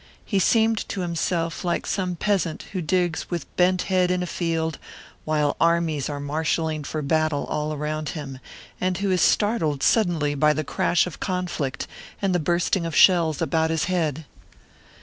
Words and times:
He 0.25 0.39
seemed 0.39 0.89
to 0.89 1.01
himself 1.01 1.63
like 1.63 1.85
some 1.85 2.15
peasant 2.15 2.63
who 2.71 2.81
digs 2.81 3.29
with 3.29 3.55
bent 3.55 3.83
head 3.83 4.09
in 4.09 4.23
a 4.23 4.25
field, 4.25 4.79
while 5.25 5.55
armies 5.61 6.09
are 6.09 6.19
marshalling 6.19 6.83
for 6.83 7.03
battle 7.03 7.45
all 7.51 7.71
around 7.71 8.09
him; 8.17 8.39
and 8.81 8.97
who 8.97 9.11
is 9.11 9.21
startled 9.21 9.83
suddenly 9.83 10.33
by 10.33 10.53
the 10.53 10.63
crash 10.63 11.05
of 11.05 11.19
conflict, 11.19 11.85
and 12.19 12.33
the 12.33 12.39
bursting 12.39 12.83
of 12.87 12.95
shells 12.95 13.43
about 13.43 13.69
his 13.69 13.83
head. 13.83 14.25